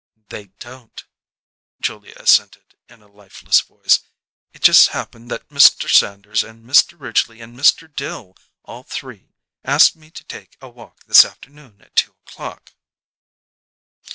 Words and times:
"They 0.29 0.45
don't," 0.57 1.05
Julia 1.79 2.15
assented 2.17 2.73
in 2.89 3.03
a 3.03 3.07
lifeless 3.07 3.61
voice. 3.61 3.99
"It 4.51 4.63
just 4.63 4.87
happened 4.87 5.29
that 5.29 5.49
Mr. 5.49 5.87
Sanders 5.87 6.41
and 6.43 6.65
Mr. 6.65 6.99
Ridgley 6.99 7.39
and 7.39 7.55
Mr. 7.55 7.87
Dill, 7.95 8.35
all 8.63 8.81
three, 8.81 9.35
asked 9.63 9.95
me 9.95 10.09
to 10.09 10.23
take 10.23 10.57
a 10.59 10.69
walk 10.69 11.03
this 11.03 11.23
afternoon 11.23 11.81
at 11.81 11.95
two 11.95 12.15
o'clock." 12.25 12.73